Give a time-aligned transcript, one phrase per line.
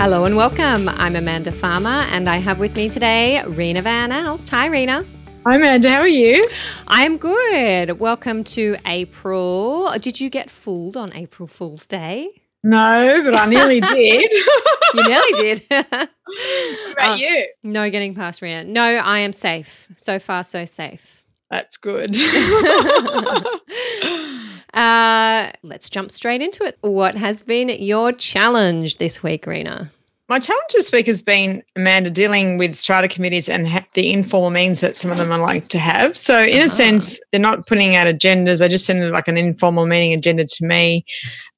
[0.00, 0.88] Hello and welcome.
[0.88, 4.48] I'm Amanda Farmer and I have with me today Rena Van Elst.
[4.48, 5.04] Hi, Rena.
[5.44, 5.90] Hi, Amanda.
[5.90, 6.42] How are you?
[6.88, 8.00] I am good.
[8.00, 9.90] Welcome to April.
[9.98, 12.30] Did you get fooled on April Fool's Day?
[12.64, 14.32] No, but I nearly did.
[14.32, 15.64] you nearly did.
[15.68, 17.48] what about uh, you?
[17.62, 18.64] No getting past Rena.
[18.64, 19.86] No, I am safe.
[19.98, 21.24] So far, so safe.
[21.50, 22.16] That's good.
[24.74, 26.78] Uh, let's jump straight into it.
[26.80, 29.90] What has been your challenge this week, Rena?
[30.30, 34.50] My challenge this week has been Amanda dealing with strata committees and ha- the informal
[34.50, 36.16] meetings that some of them are like to have.
[36.16, 36.66] So in uh-huh.
[36.66, 38.60] a sense, they're not putting out agendas.
[38.60, 41.04] They just send like an informal meeting agenda to me,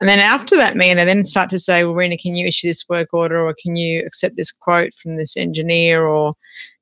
[0.01, 2.67] and then after that meeting, they then start to say, "Well, Rena, can you issue
[2.67, 6.33] this work order, or can you accept this quote from this engineer, or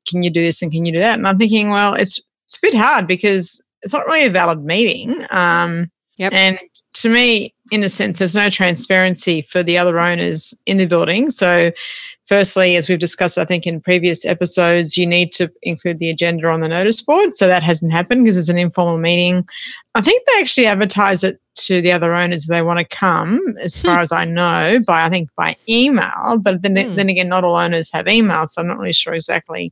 [0.09, 2.59] can you do this and can you do that?" And I'm thinking, well, it's it's
[2.59, 5.27] a bit hard because it's not really a valid meeting.
[5.31, 6.33] Um, Yep.
[6.35, 6.59] And
[6.93, 11.31] to me, in a sense, there's no transparency for the other owners in the building.
[11.31, 11.71] So,
[12.27, 16.49] firstly, as we've discussed, I think in previous episodes, you need to include the agenda
[16.49, 17.33] on the notice board.
[17.33, 19.47] So that hasn't happened because it's an informal meeting.
[19.95, 23.41] I think they actually advertise it to the other owners if they want to come,
[23.61, 24.03] as far hmm.
[24.03, 26.39] as I know, by I think by email.
[26.41, 26.97] But then, hmm.
[26.97, 29.71] then again, not all owners have email, so I'm not really sure exactly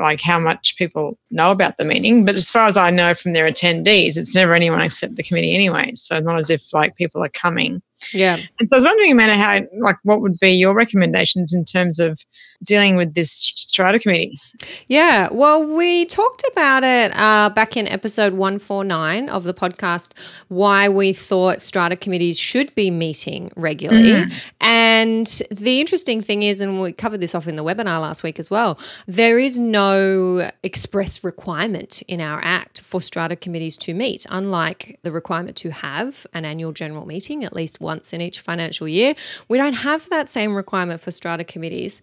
[0.00, 2.24] like how much people know about the meeting.
[2.24, 5.54] But as far as I know from their attendees, it's never anyone except the committee
[5.54, 5.92] anyway.
[5.94, 7.82] So not as if like people are coming.
[8.14, 8.38] Yeah.
[8.58, 12.00] And so I was wondering, Amanda, how like what would be your recommendations in terms
[12.00, 12.18] of
[12.64, 14.38] dealing with this strata committee?
[14.86, 15.28] Yeah.
[15.30, 20.12] Well, we talked about it uh, back in episode one four nine of the podcast.
[20.48, 24.50] Why we thought strata committees should be meeting regularly, mm.
[24.60, 28.38] and the interesting thing is, and we covered this off in the webinar last week
[28.38, 28.78] as well.
[29.06, 35.12] There is no express requirement in our act for strata committees to meet, unlike the
[35.12, 39.14] requirement to have an annual general meeting at least once in each financial year.
[39.48, 42.02] We don't have that same requirement for strata committees.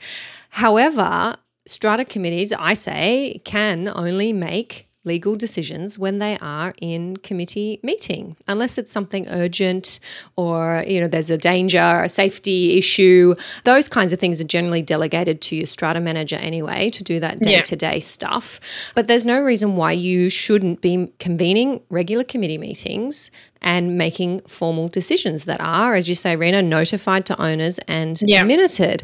[0.49, 7.79] However, strata committees, I say, can only make legal decisions when they are in committee
[7.81, 9.99] meeting unless it's something urgent
[10.35, 13.35] or you know there's a danger a safety issue.
[13.63, 17.39] Those kinds of things are generally delegated to your strata manager anyway to do that
[17.39, 18.59] day-to-day stuff.
[18.95, 23.31] But there's no reason why you shouldn't be convening regular committee meetings
[23.61, 28.43] and making formal decisions that are, as you say, Rena, notified to owners and yeah.
[28.43, 29.03] minuted.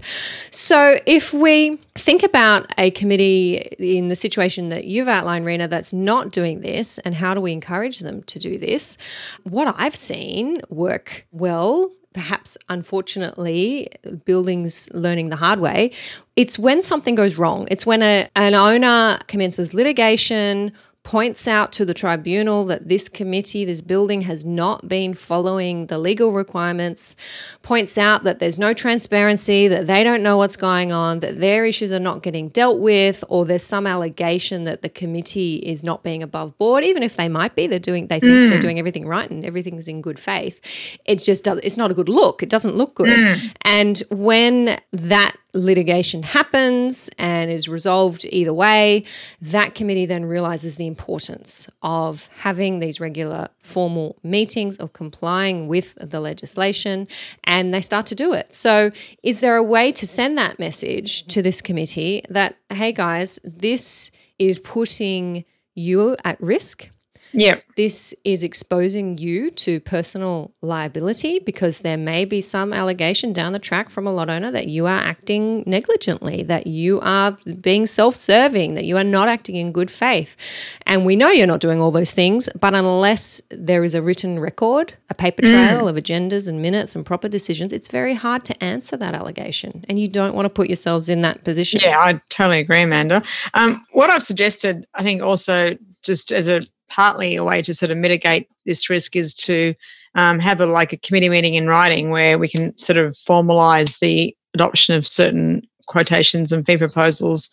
[0.51, 5.93] So if we think about a committee in the situation that you've outlined, Rena, that's
[5.93, 8.97] not doing this, and how do we encourage them to do this?
[9.43, 13.87] What I've seen work well perhaps unfortunately
[14.25, 15.91] buildings learning the hard way
[16.35, 20.71] it's when something goes wrong it's when a, an owner commences litigation
[21.03, 25.97] points out to the tribunal that this committee, this building has not been following the
[25.97, 27.17] legal requirements,
[27.61, 31.65] points out that there's no transparency, that they don't know what's going on, that their
[31.65, 36.03] issues are not getting dealt with, or there's some allegation that the committee is not
[36.03, 38.49] being above board, even if they might be, they're doing they think mm.
[38.49, 40.97] they're doing everything right and everything's in good faith.
[41.05, 42.41] It's just it's not a good look.
[42.41, 43.09] It doesn't look good.
[43.09, 43.55] Mm.
[43.61, 49.03] And when that litigation happens and is resolved either way,
[49.41, 55.87] that committee then realizes the importance of having these regular formal meetings of complying with
[56.13, 57.07] the legislation
[57.43, 58.53] and they start to do it.
[58.53, 58.91] So,
[59.23, 64.11] is there a way to send that message to this committee that, hey guys, this
[64.37, 66.92] is putting you at risk?
[67.33, 67.59] Yeah.
[67.75, 73.59] This is exposing you to personal liability because there may be some allegation down the
[73.59, 78.15] track from a lot owner that you are acting negligently, that you are being self
[78.15, 80.37] serving, that you are not acting in good faith.
[80.85, 84.39] And we know you're not doing all those things, but unless there is a written
[84.39, 85.49] record, a paper mm.
[85.49, 85.89] trail mm.
[85.89, 89.83] of agendas and minutes and proper decisions, it's very hard to answer that allegation.
[89.89, 91.79] And you don't want to put yourselves in that position.
[91.83, 93.23] Yeah, I totally agree, Amanda.
[93.55, 97.91] Um, what I've suggested, I think also just as a partly a way to sort
[97.91, 99.73] of mitigate this risk is to
[100.15, 103.99] um, have a like a committee meeting in writing where we can sort of formalize
[103.99, 107.49] the adoption of certain quotations and fee proposals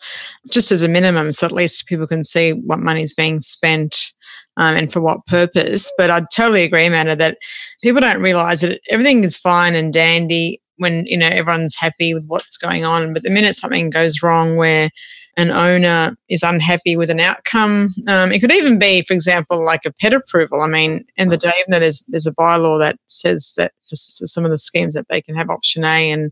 [0.51, 4.13] just as a minimum so at least people can see what money is being spent
[4.57, 5.91] um, and for what purpose.
[5.97, 7.37] But i totally agree amanda that
[7.81, 12.25] people don't realize that everything is fine and dandy when you know everyone's happy with
[12.27, 13.13] what's going on.
[13.13, 14.89] But the minute something goes wrong where
[15.41, 17.89] an owner is unhappy with an outcome.
[18.07, 20.61] Um, it could even be, for example, like a pet approval.
[20.61, 23.95] I mean, in the day, even though there's there's a bylaw that says that for,
[24.17, 26.31] for some of the schemes that they can have option A and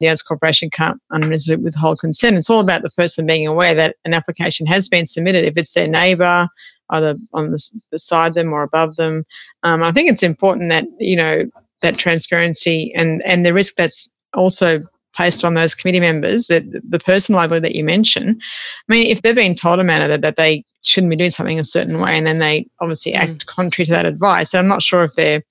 [0.00, 2.36] the owners corporation can't unreservedly withhold consent.
[2.36, 5.44] It's all about the person being aware that an application has been submitted.
[5.44, 6.48] If it's their neighbour,
[6.88, 9.24] either on the beside them or above them,
[9.62, 11.44] um, I think it's important that you know
[11.82, 14.82] that transparency and and the risk that's also
[15.14, 18.40] placed on those committee members that the person liability that you mentioned.
[18.88, 21.58] I mean, if they've been told a matter that, that they shouldn't be doing something
[21.58, 23.18] a certain way, and then they obviously mm.
[23.18, 25.42] act contrary to that advice, I'm not sure if their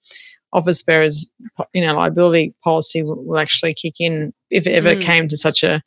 [0.51, 1.29] office bearers,
[1.73, 5.01] you know, liability policy will, will actually kick in if it ever mm.
[5.01, 5.81] came to such a,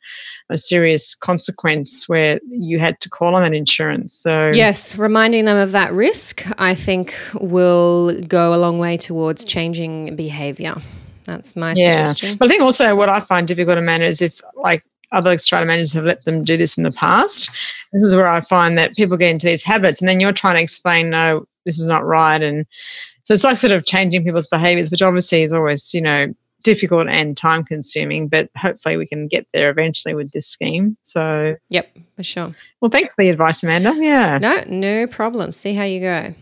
[0.49, 4.15] a serious consequence where you had to call on that insurance.
[4.15, 9.43] So yes, reminding them of that risk, I think, will go a long way towards
[9.43, 10.81] changing behaviour.
[11.25, 12.05] That's my yeah.
[12.05, 12.37] suggestion.
[12.37, 15.65] But I think also what I find difficult to manage is if like other strata
[15.65, 17.49] managers have let them do this in the past.
[17.93, 20.55] This is where I find that people get into these habits and then you're trying
[20.55, 22.41] to explain, no, this is not right.
[22.41, 22.65] And
[23.23, 26.33] so it's like sort of changing people's behaviors, which obviously is always, you know,
[26.63, 30.97] difficult and time consuming, but hopefully we can get there eventually with this scheme.
[31.01, 32.55] So, yep, for sure.
[32.81, 33.93] Well, thanks for the advice, Amanda.
[33.97, 34.39] Yeah.
[34.39, 35.53] No, no problem.
[35.53, 36.33] See how you go.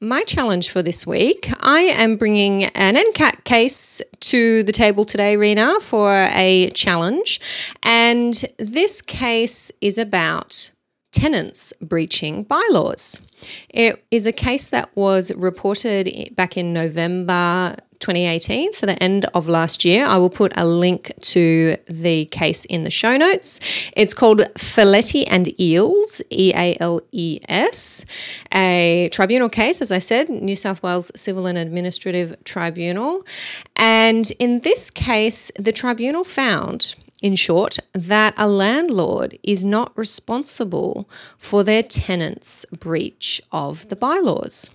[0.00, 5.38] My challenge for this week I am bringing an NCAT case to the table today,
[5.38, 7.40] Rena, for a challenge.
[7.82, 10.72] And this case is about
[11.12, 13.22] tenants breaching bylaws.
[13.70, 19.48] It is a case that was reported back in November 2018, so the end of
[19.48, 20.04] last year.
[20.06, 23.60] I will put a link to the case in the show notes.
[23.96, 28.04] It's called Feletti and Eales, E A L E S,
[28.52, 33.24] a tribunal case, as I said, New South Wales Civil and Administrative Tribunal.
[33.76, 41.08] And in this case, the tribunal found in short, that a landlord is not responsible
[41.38, 44.70] for their tenant's breach of the bylaws.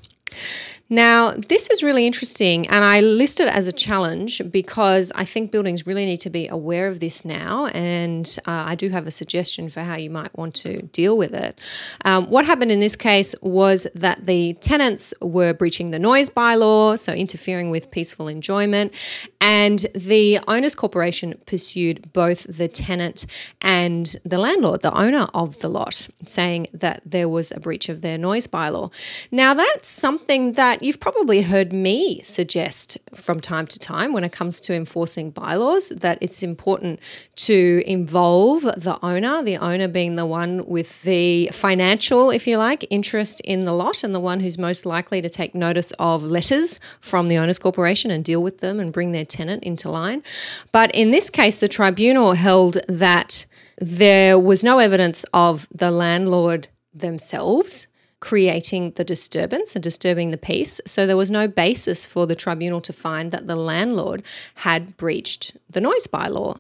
[0.94, 5.50] Now, this is really interesting, and I list it as a challenge because I think
[5.50, 9.12] buildings really need to be aware of this now, and uh, I do have a
[9.12, 11.58] suggestion for how you might want to deal with it.
[12.04, 17.00] Um, what happened in this case was that the tenants were breaching the noise bylaw,
[17.00, 18.94] so interfering with peaceful enjoyment,
[19.40, 23.26] and the owners corporation pursued both the tenant
[23.62, 28.02] and the landlord, the owner of the lot, saying that there was a breach of
[28.02, 28.92] their noise bylaw.
[29.32, 34.32] Now, that's something that you've probably heard me suggest from time to time when it
[34.32, 37.00] comes to enforcing bylaws that it's important
[37.36, 42.86] to involve the owner, the owner being the one with the financial, if you like,
[42.90, 46.80] interest in the lot and the one who's most likely to take notice of letters
[47.00, 50.24] from the owners corporation and deal with them and bring their tenant into line.
[50.72, 53.46] But in this case, the tribunal held that
[53.80, 57.88] there was no evidence of the landlord themselves
[58.22, 60.80] creating the disturbance and disturbing the peace.
[60.86, 64.24] So there was no basis for the tribunal to find that the landlord
[64.56, 66.60] had breached the noise bylaw.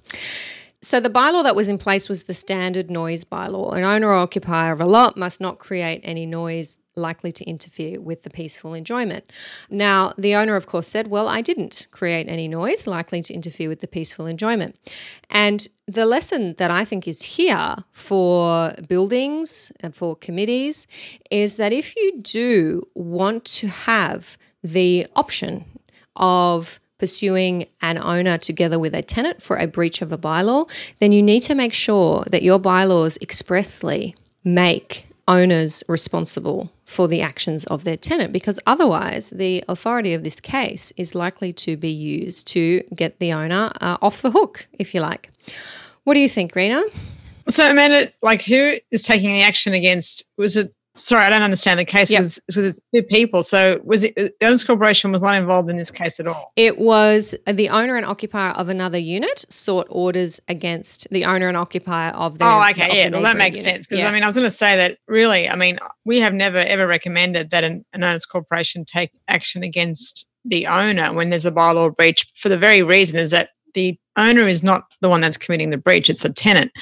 [0.83, 3.75] So the bylaw that was in place was the standard noise bylaw.
[3.77, 8.01] An owner or occupier of a lot must not create any noise likely to interfere
[8.01, 9.31] with the peaceful enjoyment.
[9.69, 13.69] Now, the owner, of course, said, Well, I didn't create any noise likely to interfere
[13.69, 14.75] with the peaceful enjoyment.
[15.29, 20.87] And the lesson that I think is here for buildings and for committees
[21.29, 25.65] is that if you do want to have the option
[26.15, 31.11] of pursuing an owner together with a tenant for a breach of a bylaw, then
[31.11, 37.65] you need to make sure that your bylaws expressly make owners responsible for the actions
[37.65, 42.45] of their tenant because otherwise the authority of this case is likely to be used
[42.45, 45.31] to get the owner uh, off the hook, if you like.
[46.03, 46.83] What do you think, Rena?
[47.49, 50.31] So, Amanda, like who is taking the action against?
[50.37, 52.65] Was it Sorry, I don't understand the case because yep.
[52.65, 53.43] it's two people.
[53.43, 56.51] So was it the owners corporation was not involved in this case at all?
[56.57, 61.47] It was uh, the owner and occupier of another unit sought orders against the owner
[61.47, 62.45] and occupier of the.
[62.45, 63.73] Oh, okay, yeah, well that makes unit.
[63.73, 64.09] sense because yeah.
[64.09, 66.85] I mean I was going to say that really, I mean we have never ever
[66.85, 71.95] recommended that an, an owners corporation take action against the owner when there's a bylaw
[71.95, 75.69] breach for the very reason is that the owner is not the one that's committing
[75.69, 76.73] the breach; it's the tenant.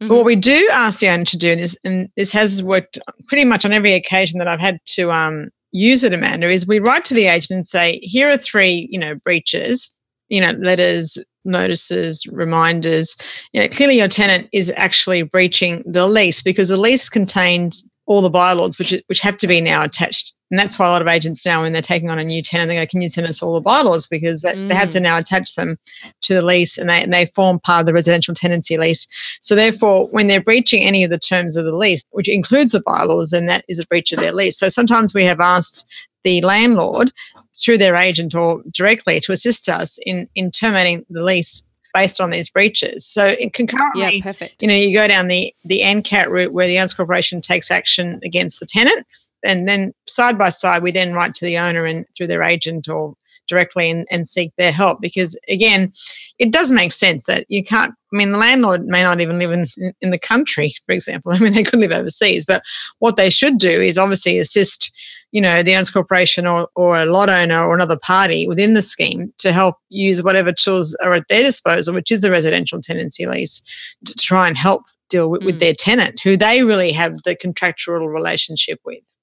[0.00, 0.08] Mm-hmm.
[0.08, 2.98] But what we do ask the owner to do, and this, and this has worked
[3.28, 6.78] pretty much on every occasion that I've had to um, use it, Amanda, is we
[6.78, 9.94] write to the agent and say, here are three, you know, breaches,
[10.28, 13.16] you know, letters, notices, reminders.
[13.52, 18.22] You know, clearly your tenant is actually breaching the lease because the lease contains all
[18.22, 20.32] the bylaws, which which have to be now attached.
[20.50, 22.68] And that's why a lot of agents now, when they're taking on a new tenant,
[22.68, 24.68] they go, "Can you send us all the bylaws?" Because mm.
[24.68, 25.76] they have to now attach them
[26.22, 29.08] to the lease, and they and they form part of the residential tenancy lease.
[29.40, 32.80] So therefore, when they're breaching any of the terms of the lease, which includes the
[32.80, 34.58] bylaws, then that is a breach of their lease.
[34.58, 35.84] So sometimes we have asked
[36.22, 37.10] the landlord
[37.60, 41.62] through their agent or directly to assist us in in terminating the lease
[41.96, 43.06] based on these breaches.
[43.06, 44.60] So concurrently, yeah, perfect.
[44.60, 48.20] you know, you go down the the NCAT route where the owners corporation takes action
[48.22, 49.06] against the tenant,
[49.42, 52.88] and then side by side, we then write to the owner and through their agent
[52.88, 53.14] or
[53.46, 55.92] directly and, and seek their help because again
[56.38, 59.50] it does make sense that you can't i mean the landlord may not even live
[59.50, 59.64] in,
[60.00, 62.62] in the country for example i mean they could live overseas but
[62.98, 64.92] what they should do is obviously assist
[65.32, 68.80] you know, the owners corporation or, or a lot owner or another party within the
[68.80, 73.26] scheme to help use whatever tools are at their disposal, which is the residential tenancy
[73.26, 73.62] lease,
[74.04, 75.46] to try and help deal with, mm.
[75.46, 79.15] with their tenant, who they really have the contractual relationship with.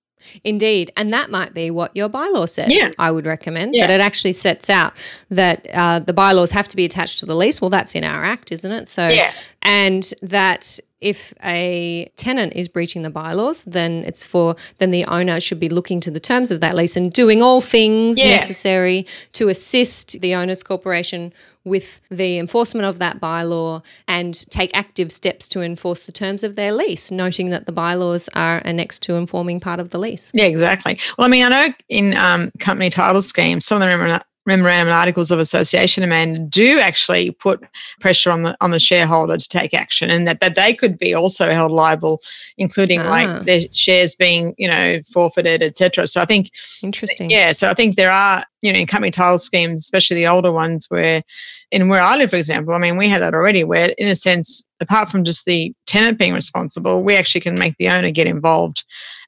[0.44, 0.92] Indeed.
[0.96, 2.74] And that might be what your bylaw says.
[2.76, 2.90] Yeah.
[2.98, 3.88] I would recommend yeah.
[3.88, 4.94] that it actually sets out
[5.30, 7.62] that uh, the bylaws have to be attached to the lease.
[7.62, 8.90] Well, that's in our act, isn't it?
[8.90, 9.32] So, yeah.
[9.62, 15.40] and that if a tenant is breaching the bylaws, then it's for then the owner
[15.40, 18.30] should be looking to the terms of that lease and doing all things yeah.
[18.30, 21.34] necessary to assist the owners corporation
[21.66, 26.56] with the enforcement of that bylaw and take active steps to enforce the terms of
[26.56, 30.32] their lease, noting that the bylaws are annexed to informing part of the lease.
[30.34, 31.00] Yeah, exactly.
[31.18, 34.96] Well, I mean, I know in um, company title schemes, some of them memorandum and
[34.96, 37.64] articles of association amendment do actually put
[38.00, 41.14] pressure on the on the shareholder to take action and that, that they could be
[41.14, 42.22] also held liable
[42.58, 43.10] including ah.
[43.10, 46.52] like their shares being you know forfeited etc so i think
[46.84, 50.28] interesting yeah so i think there are you know in company title schemes especially the
[50.28, 51.24] older ones where
[51.72, 54.16] in where i live for example i mean we have that already where in a
[54.16, 58.28] sense apart from just the tenant being responsible we actually can make the owner get
[58.28, 58.84] involved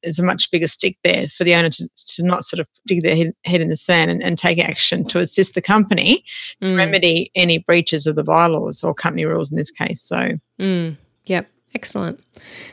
[0.05, 3.03] there's a much bigger stick there for the owner to, to not sort of dig
[3.03, 6.23] their head, head in the sand and, and, take action to assist the company
[6.61, 6.77] mm.
[6.77, 10.01] remedy any breaches of the bylaws or company rules in this case.
[10.01, 10.95] So, mm.
[11.25, 11.49] yep.
[11.73, 12.23] Excellent.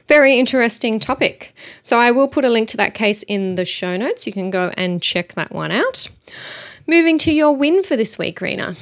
[0.06, 1.54] Very interesting topic.
[1.82, 4.28] So, I will put a link to that case in the show notes.
[4.28, 6.08] You can go and check that one out.
[6.86, 8.74] Moving to your win for this week, Rena.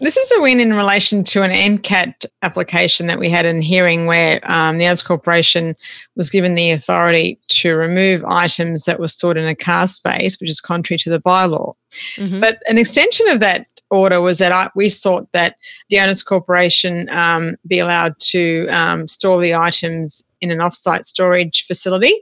[0.00, 4.06] This is a win in relation to an NCAT application that we had in hearing
[4.06, 5.74] where um, the Owners Corporation
[6.16, 10.50] was given the authority to remove items that were stored in a car space, which
[10.50, 11.74] is contrary to the bylaw.
[12.16, 12.40] Mm-hmm.
[12.40, 15.56] But an extension of that order was that I, we sought that
[15.88, 21.64] the Owners Corporation um, be allowed to um, store the items in an offsite storage
[21.66, 22.12] facility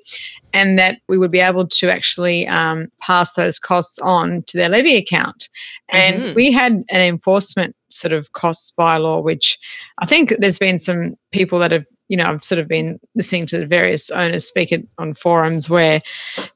[0.52, 4.68] and that we would be able to actually um, pass those costs on to their
[4.68, 5.48] levy account.
[5.90, 6.34] And mm-hmm.
[6.34, 9.58] we had an enforcement sort of costs bylaw, which
[9.98, 13.46] I think there's been some people that have you know, I've sort of been listening
[13.46, 16.00] to the various owners speak on forums where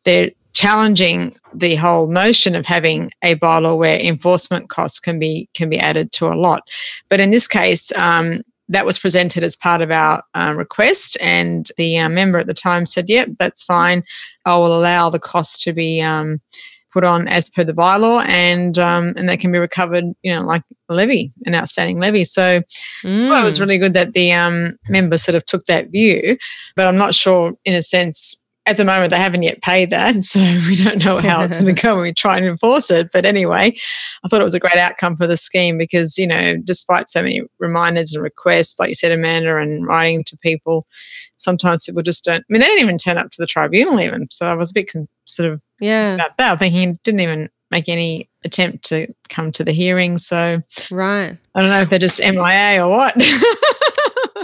[0.05, 5.69] they're challenging the whole notion of having a bylaw where enforcement costs can be can
[5.69, 6.62] be added to a lot.
[7.09, 11.69] But in this case, um, that was presented as part of our uh, request, and
[11.76, 14.02] the uh, member at the time said, "Yep, that's fine.
[14.45, 16.40] I will allow the cost to be." Um,
[16.90, 20.43] put on as per the bylaw and um, and that can be recovered you know
[20.43, 22.61] like a levy an outstanding levy so
[23.05, 23.28] mm.
[23.28, 26.37] well, it was really good that the um, member sort of took that view
[26.76, 30.16] but i'm not sure in a sense at the moment, they haven't yet paid that.
[30.28, 33.10] So we don't know how it's going to go when we try and enforce it.
[33.12, 33.75] But anyway,
[34.22, 37.22] I thought it was a great outcome for the scheme because, you know, despite so
[37.22, 40.84] many reminders and requests, like you said, Amanda, and writing to people,
[41.37, 44.28] sometimes people just don't, I mean, they didn't even turn up to the tribunal even.
[44.28, 46.14] So I was a bit con- sort of yeah.
[46.14, 50.18] about that, thinking didn't even make any attempt to come to the hearing.
[50.18, 50.58] So,
[50.90, 51.37] right.
[51.54, 53.14] I don't know if they're just MIA or what.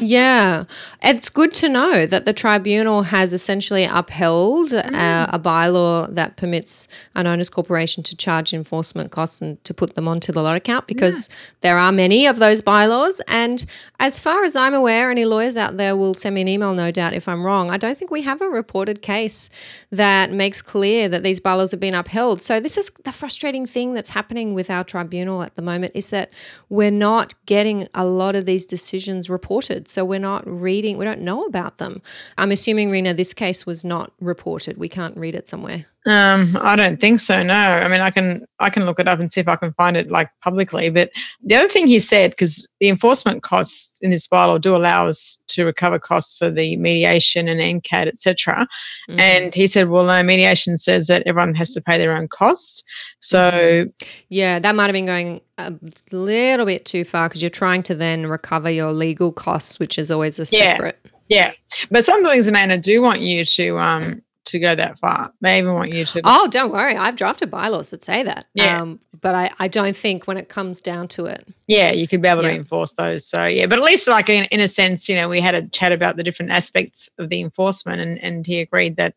[0.00, 0.64] yeah,
[1.02, 5.32] it's good to know that the tribunal has essentially upheld uh, mm.
[5.32, 10.08] a bylaw that permits an owners corporation to charge enforcement costs and to put them
[10.08, 11.34] onto the lot account because yeah.
[11.60, 13.20] there are many of those bylaws.
[13.28, 13.64] And
[14.00, 16.90] as far as I'm aware, any lawyers out there will send me an email, no
[16.90, 17.70] doubt, if I'm wrong.
[17.70, 19.50] I don't think we have a reported case
[19.90, 22.42] that makes clear that these bylaws have been upheld.
[22.42, 26.10] So this is the frustrating thing that's happening with our tribunal at the moment is
[26.10, 26.32] that
[26.68, 29.88] we're not getting a lot of these decisions reported reported.
[29.88, 32.02] So we're not reading, we don't know about them.
[32.36, 34.76] I'm assuming, Rena, this case was not reported.
[34.78, 35.86] We can't read it somewhere.
[36.06, 37.42] Um, I don't think so.
[37.42, 39.72] No, I mean, I can I can look it up and see if I can
[39.72, 40.90] find it like publicly.
[40.90, 41.10] But
[41.42, 45.42] the other thing he said, because the enforcement costs in this bylaw do allow us
[45.48, 48.68] to recover costs for the mediation and NCAT, etc.
[49.08, 49.20] Mm-hmm.
[49.20, 52.84] And he said, well, no, mediation says that everyone has to pay their own costs.
[53.20, 54.24] So mm-hmm.
[54.28, 55.72] yeah, that might have been going a
[56.12, 60.10] little bit too far because you're trying to then recover your legal costs, which is
[60.10, 60.98] always a separate.
[61.02, 61.10] Yeah.
[61.28, 61.52] Yeah,
[61.90, 65.32] but some buildings, Amanda, do want you to um, to go that far.
[65.40, 66.20] They even want you to.
[66.24, 66.96] Oh, don't worry.
[66.96, 68.46] I've drafted bylaws that say that.
[68.54, 68.82] Yeah.
[68.82, 71.46] Um, but I, I don't think when it comes down to it.
[71.66, 72.50] Yeah, you could be able Yeah.
[72.50, 73.26] to enforce those.
[73.26, 75.66] So yeah, but at least like in, in a sense, you know, we had a
[75.68, 79.14] chat about the different aspects of the enforcement, and and he agreed that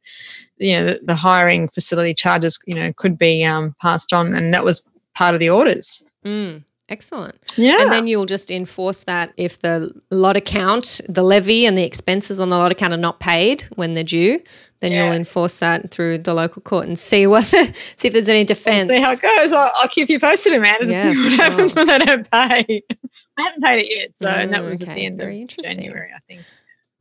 [0.57, 4.53] you know the, the hiring facility charges you know could be um, passed on, and
[4.53, 6.03] that was part of the orders.
[6.25, 7.36] Mm, excellent.
[7.58, 11.84] Yeah, And then you'll just enforce that if the lot account, the levy and the
[11.84, 14.39] expenses on the lot account are not paid when they're due,
[14.79, 15.06] then Yeah.
[15.06, 18.46] you'll enforce that through the local court and see what see if there's any We'll
[18.46, 18.88] defense.
[18.88, 19.51] see how it goes.
[19.53, 21.46] I'll, I'll keep you posted, Amanda, to Yeah, see what sure.
[21.46, 22.84] happens when they don't pay.
[23.39, 25.48] I haven't paid it yet, so and that Mm, was at the end very of.
[25.50, 26.46] January, I think.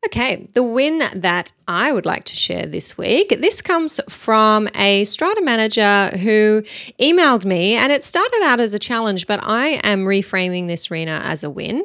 [0.04, 3.30] Okay, the win that I would like to share this week.
[3.40, 6.62] This comes from a strata manager who
[7.00, 11.22] emailed me, and it started out as a challenge, but I am reframing this, Rena,
[11.24, 11.84] as a win.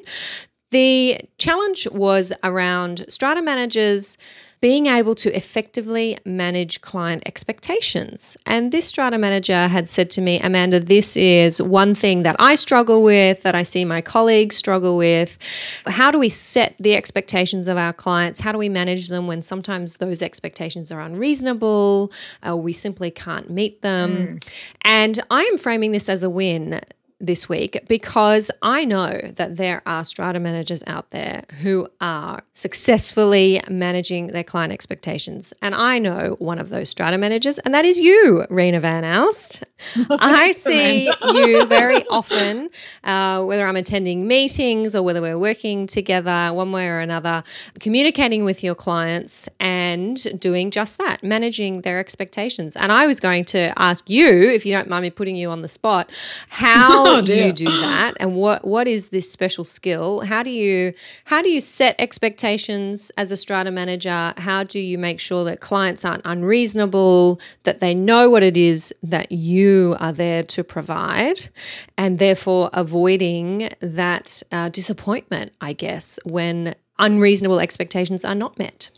[0.70, 4.18] The challenge was around strata managers
[4.62, 8.38] being able to effectively manage client expectations.
[8.46, 12.53] And this strata manager had said to me, Amanda, this is one thing that I
[12.53, 15.39] struggle with, that I see my colleagues struggle with.
[15.88, 18.41] How do we set the expectations of our clients?
[18.41, 22.12] How do we manage them when sometimes those expectations are unreasonable?
[22.48, 24.39] Uh, we simply can't meet them.
[24.82, 26.82] And I am framing this as a win
[27.21, 33.61] this week because I know that there are strata managers out there who are successfully
[33.69, 35.53] managing their client expectations.
[35.61, 39.63] And I know one of those strata managers, and that is you, Rena Van Elst.
[40.09, 42.69] I see you very often,
[43.03, 47.43] uh, whether I'm attending meetings or whether we're working together one way or another,
[47.79, 52.75] communicating with your clients and doing just that, managing their expectations.
[52.75, 55.61] And I was going to ask you, if you don't mind me putting you on
[55.61, 56.09] the spot,
[56.49, 60.22] how Oh, you do that and what what is this special skill?
[60.22, 60.94] How do you
[61.25, 64.34] how do you set expectations as a strata manager?
[64.38, 68.94] How do you make sure that clients aren't unreasonable, that they know what it is
[69.03, 71.50] that you are there to provide,
[71.98, 78.91] and therefore avoiding that uh, disappointment, I guess, when unreasonable expectations are not met.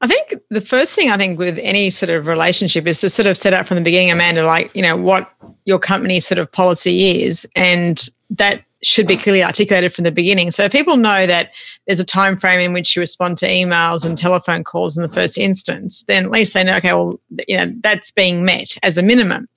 [0.00, 3.26] I think the first thing I think with any sort of relationship is to sort
[3.26, 5.30] of set up from the beginning, Amanda, like, you know, what
[5.64, 7.46] your company's sort of policy is.
[7.56, 10.50] And that should be clearly articulated from the beginning.
[10.50, 11.50] So people know that
[11.86, 15.08] there's a time frame in which you respond to emails and telephone calls in the
[15.08, 18.98] first instance, then at least they know, okay, well, you know, that's being met as
[18.98, 19.48] a minimum.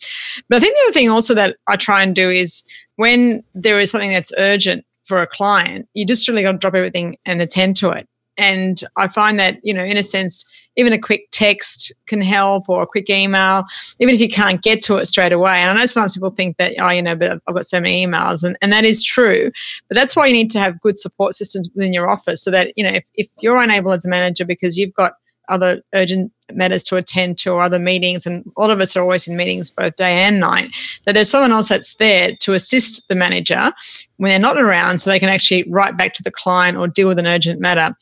[0.47, 2.63] But I think the other thing also that I try and do is
[2.95, 6.75] when there is something that's urgent for a client, you just really got to drop
[6.75, 8.07] everything and attend to it.
[8.39, 12.69] And I find that, you know, in a sense, even a quick text can help
[12.69, 13.65] or a quick email,
[13.99, 15.55] even if you can't get to it straight away.
[15.55, 18.05] And I know sometimes people think that, oh, you know, but I've got so many
[18.05, 19.51] emails, and, and that is true.
[19.89, 22.71] But that's why you need to have good support systems within your office so that,
[22.77, 25.13] you know, if, if you're unable as a manager because you've got
[25.49, 29.01] other urgent matters to attend to or other meetings, and a lot of us are
[29.01, 33.07] always in meetings both day and night, that there's someone else that's there to assist
[33.07, 33.71] the manager
[34.17, 37.07] when they're not around so they can actually write back to the client or deal
[37.07, 37.95] with an urgent matter.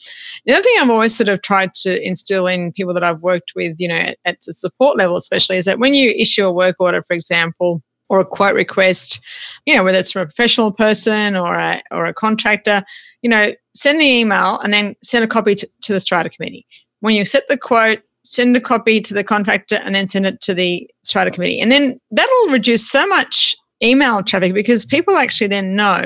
[0.45, 3.53] The other thing I've always sort of tried to instill in people that I've worked
[3.55, 6.51] with, you know, at, at the support level especially, is that when you issue a
[6.51, 9.19] work order, for example, or a quote request,
[9.65, 12.81] you know, whether it's from a professional person or a, or a contractor,
[13.21, 16.65] you know, send the email and then send a copy to, to the strata committee.
[17.01, 20.42] When you accept the quote, send a copy to the contractor and then send it
[20.42, 21.62] to the strata committee.
[21.62, 26.02] And then that'll reduce so much email traffic because people actually then know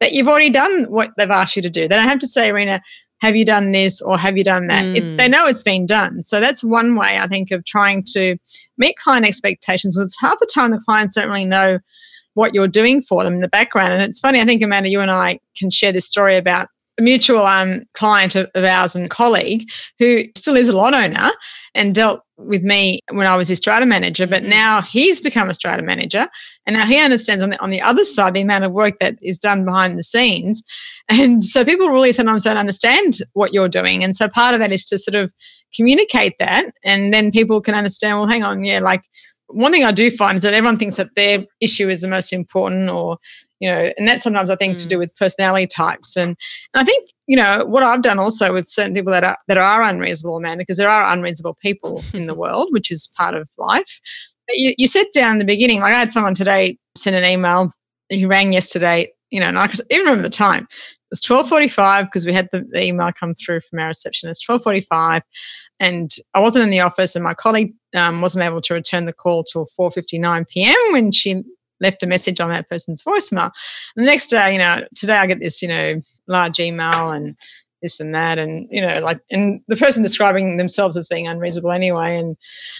[0.00, 1.82] that you've already done what they've asked you to do.
[1.88, 2.82] They don't have to say, Rena,
[3.22, 4.84] have you done this or have you done that?
[4.84, 5.16] It's, Mm.
[5.16, 6.22] they know it's been done.
[6.22, 8.36] So that's one way I think of trying to
[8.76, 9.96] meet client expectations.
[9.96, 11.78] It's half the time the clients don't really know
[12.34, 13.94] what you're doing for them in the background.
[13.94, 17.02] And it's funny, I think Amanda, you and I can share this story about a
[17.02, 21.30] mutual um, client of, of ours and colleague who still is a lot owner
[21.74, 24.48] and dealt with me when I was his strata manager, but Mhm.
[24.48, 26.28] now he's become a strata manager.
[26.66, 29.16] And now he understands on the, on the other side the amount of work that
[29.22, 30.62] is done behind the scenes.
[31.08, 34.02] And so people really sometimes don't understand what you're doing.
[34.02, 35.32] And so part of that is to sort of
[35.76, 36.66] communicate that.
[36.84, 39.02] And then people can understand, well, hang on, yeah, like
[39.48, 42.32] one thing I do find is that everyone thinks that their issue is the most
[42.32, 43.18] important or,
[43.60, 46.16] you know, and that's sometimes I think to do with personality types.
[46.16, 46.36] And,
[46.74, 49.58] and I think, you know, what I've done also with certain people that are that
[49.58, 53.48] are unreasonable, Amanda, because there are unreasonable people in the world, which is part of
[53.58, 54.00] life.
[54.46, 57.24] But you, you sit down in the beginning, like I had someone today send an
[57.24, 57.70] email,
[58.08, 60.64] he rang yesterday, you know, and I even remember the time.
[60.64, 65.22] It was 1245 because we had the, the email come through from our receptionist, 1245.
[65.80, 69.12] And I wasn't in the office and my colleague um, wasn't able to return the
[69.12, 70.76] call till 4.59 p.m.
[70.92, 71.42] when she
[71.80, 73.50] left a message on that person's voicemail.
[73.96, 77.36] And the next day, you know, today I get this, you know, large email and
[77.84, 81.70] this and that, and you know, like, and the person describing themselves as being unreasonable
[81.70, 82.36] anyway, and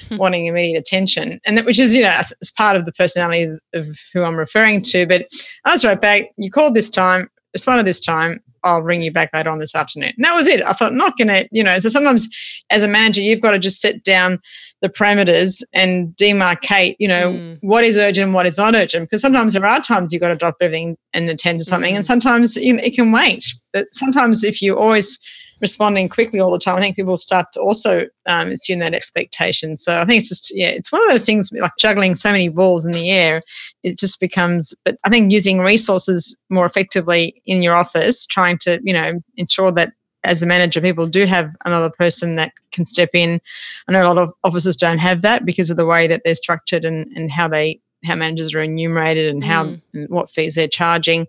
[0.08, 0.16] hmm.
[0.16, 3.86] wanting immediate attention, and that, which is, you know, it's, part of the personality of
[4.12, 5.06] who I'm referring to.
[5.06, 5.26] But
[5.64, 6.30] I was right back.
[6.38, 8.40] You called this time, responded this time.
[8.62, 10.12] I'll ring you back later on this afternoon.
[10.16, 10.62] And that was it.
[10.62, 12.28] I thought, not going to, you know, so sometimes
[12.70, 14.40] as a manager, you've got to just set down
[14.80, 17.58] the parameters and demarcate, you know, mm.
[17.62, 19.08] what is urgent and what is not urgent.
[19.08, 21.96] Because sometimes there are times you've got to drop everything and attend to something, mm.
[21.96, 23.44] and sometimes you know, it can wait.
[23.72, 25.18] But sometimes if you always
[25.60, 29.76] responding quickly all the time, I think people start to also um, assume that expectation.
[29.76, 32.48] So I think it's just, yeah, it's one of those things like juggling so many
[32.48, 33.42] balls in the air.
[33.82, 38.80] It just becomes, but I think using resources more effectively in your office, trying to,
[38.82, 39.92] you know, ensure that
[40.24, 43.40] as a manager, people do have another person that can step in.
[43.86, 46.34] I know a lot of offices don't have that because of the way that they're
[46.34, 49.80] structured and, and how they how managers are enumerated and how mm.
[49.92, 51.26] and what fees they're charging.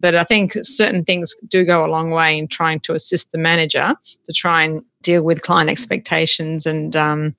[0.00, 3.38] But I think certain things do go a long way in trying to assist the
[3.38, 6.66] manager to try and deal with client expectations.
[6.66, 7.34] And um,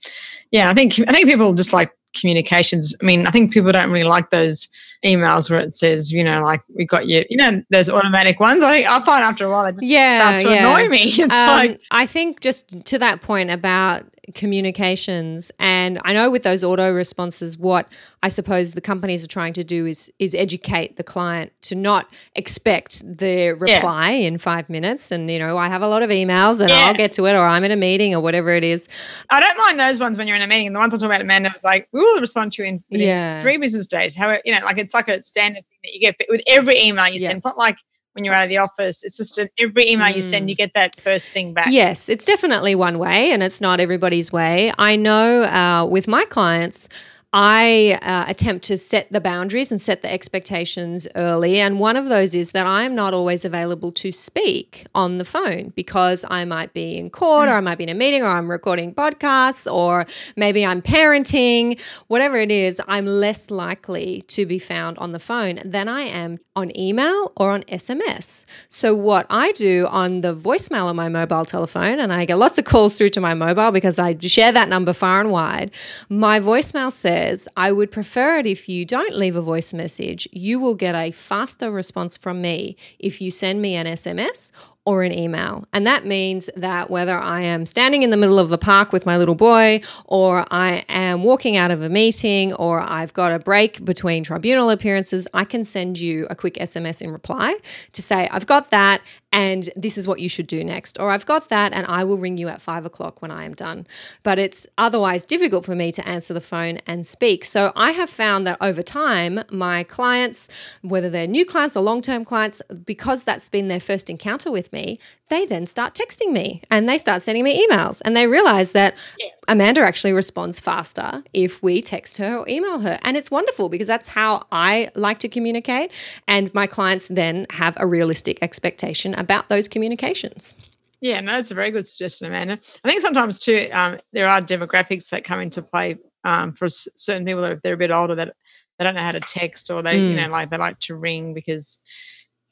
[0.52, 2.96] yeah, I think I think people just like communications.
[3.02, 4.70] I mean, I think people don't really like those
[5.06, 8.64] emails where it says, you know, like we got you, you know, those automatic ones.
[8.64, 10.60] I I find after a while they just yeah, start to yeah.
[10.60, 11.04] annoy me.
[11.08, 16.44] It's um, like I think just to that point about communications and i know with
[16.44, 20.96] those auto responses what i suppose the companies are trying to do is is educate
[20.96, 24.28] the client to not expect the reply yeah.
[24.28, 26.86] in five minutes and you know i have a lot of emails and yeah.
[26.86, 28.88] i'll get to it or i'm in a meeting or whatever it is
[29.30, 31.22] i don't mind those ones when you're in a meeting the ones i'm talking about
[31.22, 33.42] amanda was like we will respond to you in, yeah.
[33.42, 36.16] three business days how you know like it's like a standard thing that you get
[36.30, 37.78] with every email you send it's not like
[38.14, 39.04] when you're out of the office.
[39.04, 40.60] It's just every email you send, you mm.
[40.60, 41.68] get that first thing back.
[41.70, 44.72] Yes, it's definitely one way, and it's not everybody's way.
[44.78, 46.88] I know uh, with my clients,
[47.36, 51.60] I uh, attempt to set the boundaries and set the expectations early.
[51.60, 55.26] And one of those is that I am not always available to speak on the
[55.26, 58.28] phone because I might be in court or I might be in a meeting or
[58.28, 60.06] I'm recording podcasts or
[60.38, 65.60] maybe I'm parenting, whatever it is, I'm less likely to be found on the phone
[65.66, 68.46] than I am on email or on SMS.
[68.70, 72.60] So, what I do on the voicemail on my mobile telephone, and I get lots
[72.60, 75.72] of calls through to my mobile because I share that number far and wide,
[76.10, 80.28] my voicemail says, says, I would prefer it if you don't leave a voice message.
[80.32, 84.52] You will get a faster response from me if you send me an SMS
[84.86, 85.66] or an email.
[85.72, 89.06] And that means that whether I am standing in the middle of a park with
[89.06, 93.40] my little boy, or I am walking out of a meeting, or I've got a
[93.40, 97.58] break between tribunal appearances, I can send you a quick SMS in reply
[97.94, 99.02] to say, I've got that
[99.34, 101.00] and this is what you should do next.
[101.00, 103.56] Or I've got that and I will ring you at five o'clock when I am
[103.56, 103.88] done.
[104.22, 107.44] But it's otherwise difficult for me to answer the phone and speak.
[107.44, 110.50] So I have found that over time, my clients,
[110.82, 114.72] whether they're new clients or long term clients, because that's been their first encounter with
[114.72, 118.72] me, they then start texting me and they start sending me emails and they realize
[118.74, 119.30] that yeah.
[119.48, 123.00] Amanda actually responds faster if we text her or email her.
[123.04, 125.92] And it's wonderful because that's how I like to communicate.
[126.28, 130.56] And my clients then have a realistic expectation about those communications.
[131.02, 132.60] Yeah, no, that's a very good suggestion, Amanda.
[132.84, 137.26] I think sometimes too, um, there are demographics that come into play um, for certain
[137.26, 138.36] people that if they're a bit older that
[138.80, 140.12] they don't know how to text or they, mm.
[140.12, 141.78] you know, like they like to ring because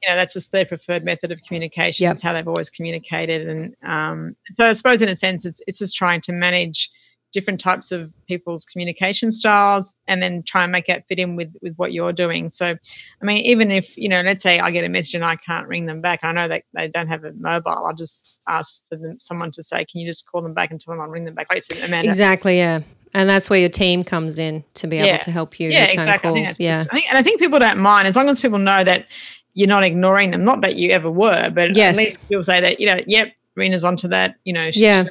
[0.01, 2.05] you know that's just their preferred method of communication.
[2.05, 2.13] Yep.
[2.13, 5.79] It's how they've always communicated, and um, so I suppose in a sense, it's it's
[5.79, 6.89] just trying to manage
[7.31, 11.53] different types of people's communication styles and then try and make that fit in with
[11.61, 12.75] with what you're doing so
[13.21, 15.67] i mean even if you know let's say i get a message and i can't
[15.67, 18.97] ring them back i know that they don't have a mobile i'll just ask for
[18.97, 21.25] them, someone to say can you just call them back and tell them i'll ring
[21.25, 22.07] them back like said, Amanda.
[22.07, 22.81] exactly yeah
[23.13, 25.05] and that's where your team comes in to be yeah.
[25.05, 26.29] able to help you yeah, exactly.
[26.29, 26.61] calls.
[26.61, 28.57] I yeah, just, I think, and I think people don't mind as long as people
[28.57, 29.05] know that
[29.53, 30.43] you're not ignoring them.
[30.43, 31.95] Not that you ever were, but yes.
[31.95, 35.03] at least people say that, you know, yep, Rena's onto that, you know, yeah.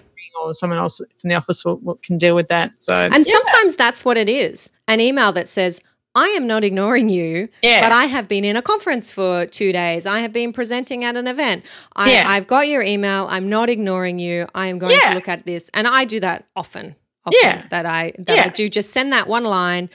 [0.43, 2.81] or someone else from the office will, will, can deal with that.
[2.81, 3.33] So, and yeah.
[3.33, 5.83] sometimes that's what it is an email that says,
[6.15, 7.81] I am not ignoring you, yeah.
[7.81, 10.07] but I have been in a conference for two days.
[10.07, 11.65] I have been presenting at an event.
[11.95, 12.25] I, yeah.
[12.27, 13.29] I've got your email.
[13.31, 14.49] I'm not ignoring you.
[14.53, 15.11] I am going yeah.
[15.11, 15.71] to look at this.
[15.73, 16.97] And I do that often.
[17.25, 17.65] often yeah.
[17.69, 19.89] That I that I do just send that one line.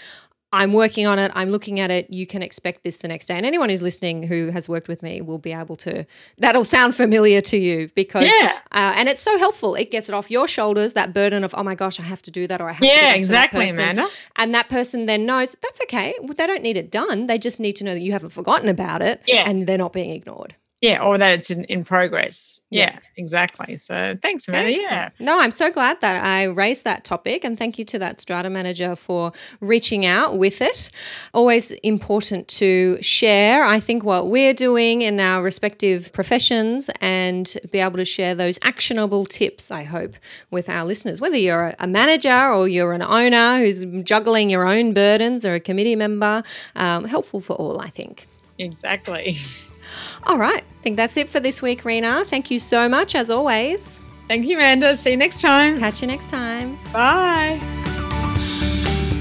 [0.56, 1.32] I'm working on it.
[1.36, 2.12] I'm looking at it.
[2.12, 3.36] You can expect this the next day.
[3.36, 6.06] And anyone who's listening who has worked with me will be able to,
[6.38, 8.60] that'll sound familiar to you because, yeah.
[8.72, 9.76] Uh, and it's so helpful.
[9.76, 12.32] It gets it off your shoulders, that burden of, oh my gosh, I have to
[12.32, 14.08] do that or I have yeah, to Yeah, exactly, Amanda.
[14.38, 16.16] And that person then knows that's okay.
[16.24, 17.28] They don't need it done.
[17.28, 19.50] They just need to know that you haven't forgotten about it yeah.
[19.50, 20.56] and they're not being ignored.
[20.82, 22.60] Yeah, or that it's in, in progress.
[22.70, 23.78] Yeah, exactly.
[23.78, 24.72] So thanks, Amanda.
[24.72, 24.84] Thanks.
[24.84, 25.10] Yeah.
[25.20, 28.50] No, I'm so glad that I raised that topic and thank you to that strata
[28.50, 30.92] manager for reaching out with it.
[31.34, 37.80] Always important to share, I think, what we're doing in our respective professions and be
[37.80, 40.16] able to share those actionable tips, I hope,
[40.52, 41.22] with our listeners.
[41.22, 45.60] Whether you're a manager or you're an owner who's juggling your own burdens or a
[45.60, 46.44] committee member,
[46.76, 48.28] um, helpful for all, I think.
[48.58, 49.38] Exactly.
[50.24, 50.62] All right.
[50.62, 52.26] I think that's it for this week, Rena.
[52.26, 54.02] Thank you so much, as always.
[54.28, 54.96] Thank you, Amanda.
[54.96, 55.78] See you next time.
[55.78, 56.78] Catch you next time.
[56.92, 57.60] Bye.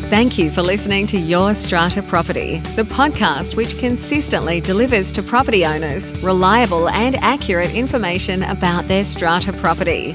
[0.08, 5.66] Thank you for listening to Your Strata Property, the podcast which consistently delivers to property
[5.66, 10.14] owners reliable and accurate information about their strata property.